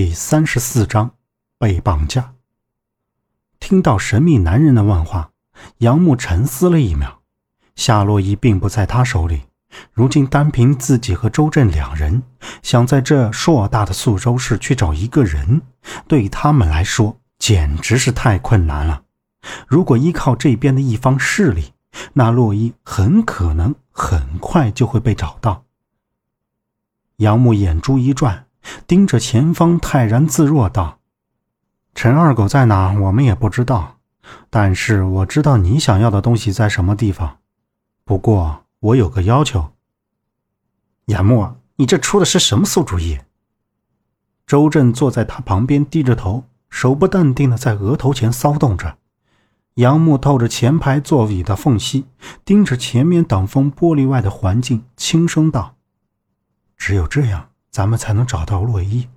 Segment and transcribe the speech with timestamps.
[0.00, 1.10] 第三十四章
[1.58, 2.34] 被绑架。
[3.58, 5.32] 听到神秘男人的问话，
[5.78, 7.22] 杨木沉思了一秒。
[7.74, 9.42] 夏洛伊并不在他手里，
[9.92, 12.22] 如今单凭自己和周震两人，
[12.62, 15.62] 想在这硕大的宿州市去找一个人，
[16.06, 19.02] 对他们来说简直是太困难了。
[19.66, 21.72] 如果依靠这边的一方势力，
[22.12, 25.64] 那洛伊很可能很快就会被找到。
[27.16, 28.44] 杨木眼珠一转。
[28.86, 30.98] 盯着前方，泰然自若道
[31.94, 32.92] ：“陈二狗在哪？
[32.92, 33.98] 我们也不知道，
[34.50, 37.38] 但是我知道你想要的东西在什么地方。
[38.04, 39.72] 不过我有个要求。”
[41.06, 43.18] 杨木，你这出的是什么馊主意？
[44.46, 48.96] 周震坐在他旁边，低着头，手不淡定的在额头前骚动着。
[49.74, 52.06] 杨木透着前排座椅的缝隙，
[52.44, 55.76] 盯着前面挡风玻璃外的环境，轻声道
[56.76, 59.08] ：“只有这样。”咱们才能找到洛伊。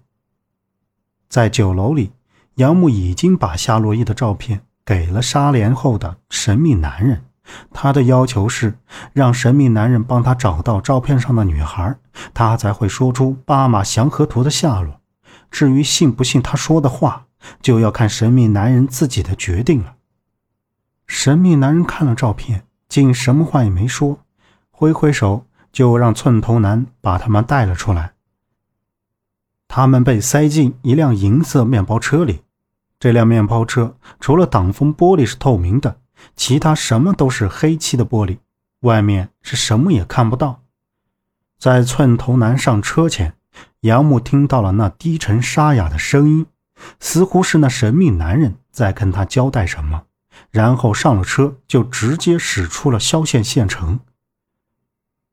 [1.29, 2.11] 在酒楼里，
[2.55, 7.25] 杨木已经把夏洛伊的照片给了纱帘后的神秘男人。
[7.71, 8.77] 他的要求是
[9.13, 11.97] 让神秘男人帮他找到照片上的女孩，
[12.33, 15.01] 他才会说出巴马祥和图的下落。
[15.49, 17.25] 至于信不信他说的话，
[17.61, 19.95] 就要看神秘男人自己的决定了。
[21.07, 24.19] 神秘男人看了照片，竟什么话也没说，
[24.69, 28.13] 挥挥手就让寸头男把他们带了出来。
[29.73, 32.41] 他们被塞进一辆银色面包车里，
[32.99, 36.01] 这辆面包车除了挡风玻璃是透明的，
[36.35, 38.39] 其他什么都是黑漆的玻璃，
[38.81, 40.63] 外面是什么也看不到。
[41.57, 43.33] 在寸头男上车前，
[43.79, 46.45] 杨木听到了那低沉沙哑的声音，
[46.99, 50.03] 似乎是那神秘男人在跟他交代什么，
[50.49, 54.01] 然后上了车就直接驶出了萧县县城。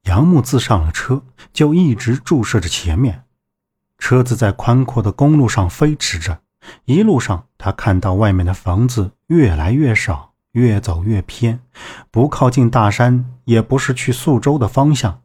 [0.04, 3.24] 杨木自上了车就一直注视着前面。
[3.98, 6.40] 车子在宽阔的公路上飞驰着，
[6.84, 11.60] 一路上他看到外面的房子越来越少，越走越偏，
[12.10, 15.22] 不靠近大山，也不是去宿州的方向。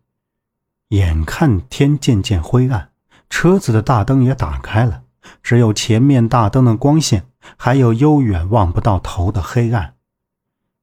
[0.89, 2.89] 眼看天渐渐灰暗，
[3.29, 5.03] 车子的大灯也打开了，
[5.41, 7.25] 只有前面大灯的光线，
[7.57, 9.95] 还有悠远望不到头的黑暗，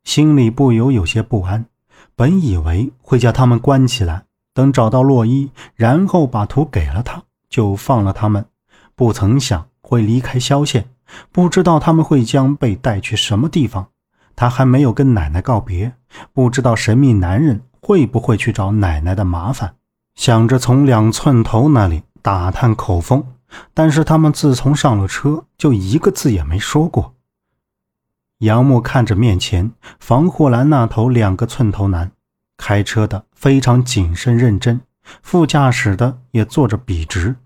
[0.04, 1.66] 心里不由有些不安。
[2.16, 7.22] 本以为会将他们关起来，等找到洛伊，然后把图给了他。
[7.50, 8.46] 就放了他们，
[8.94, 10.88] 不曾想会离开萧县，
[11.30, 13.88] 不知道他们会将被带去什么地方。
[14.36, 15.92] 他还没有跟奶奶告别，
[16.32, 19.74] 不知道神秘男人会不会去找奶奶的麻烦。
[20.14, 23.24] 想着从两寸头那里打探口风，
[23.74, 27.14] 但是他们自从上了车，就一个字也没说过。
[28.38, 32.12] 杨木看着面前防护栏那头两个寸头男，
[32.56, 34.80] 开车的非常谨慎认真。
[35.22, 37.36] 副驾驶的也坐着笔直，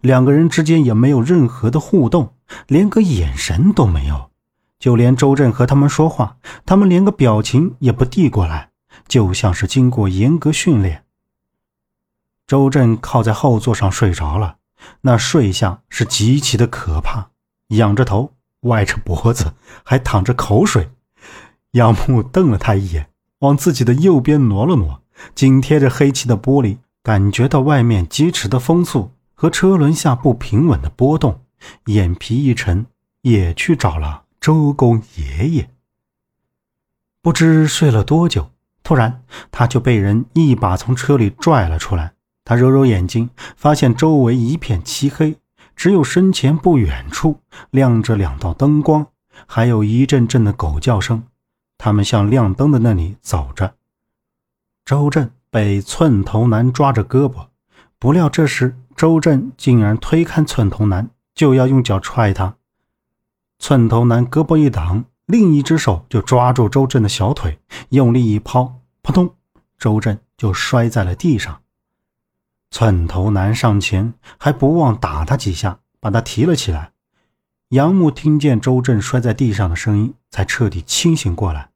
[0.00, 2.34] 两个人之间也没有任何的互动，
[2.66, 4.30] 连个眼神都没有。
[4.78, 8.70] 就连周震和他们说话，他们连个表情也不递过来，
[9.06, 11.04] 就像是经过严格训练。
[12.48, 14.56] 周震靠在后座上睡着了，
[15.02, 17.28] 那睡相是极其的可怕，
[17.68, 19.54] 仰着头，歪着脖子，
[19.84, 20.90] 还淌着口水。
[21.70, 23.08] 杨木瞪了他一眼，
[23.38, 25.00] 往自己的右边挪了挪，
[25.34, 26.78] 紧贴着黑漆的玻璃。
[27.02, 31.40] 感觉到外面疾驰的风速和车轮下不平稳的波动，
[31.86, 32.86] 眼皮一沉，
[33.22, 35.68] 也去找了周公爷爷。
[37.20, 38.50] 不知睡了多久，
[38.84, 42.14] 突然他就被人一把从车里拽了出来。
[42.44, 45.36] 他揉揉眼睛，发现周围一片漆黑，
[45.74, 47.40] 只有身前不远处
[47.70, 49.06] 亮着两道灯光，
[49.46, 51.24] 还有一阵阵的狗叫声。
[51.78, 53.74] 他们向亮灯的那里走着。
[54.84, 55.30] 周震。
[55.52, 57.48] 被寸头男抓着胳膊，
[57.98, 62.56] 不料这时周震竟然推开寸头男，就要用脚踹他。
[63.58, 69.34] 寸头男胳膊一挡，另一只手就抓住周震的小腿，用力一抛，扑通，
[69.78, 71.60] 周震就摔在了地上。
[72.70, 76.92] 寸头男上前还不忘打他几下，把他提了起来。
[77.68, 81.71] 杨木听见周震摔在地上的声音，才彻底清醒过来。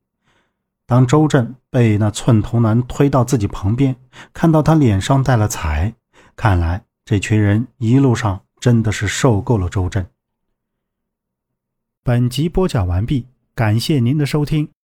[0.87, 3.97] 当周震被那寸头男推到自己旁边，
[4.33, 5.93] 看到他脸上带了彩，
[6.37, 10.07] 看来这群人一路上真的是受够了周震。
[12.05, 14.76] 本集播讲完毕，感谢您的收听。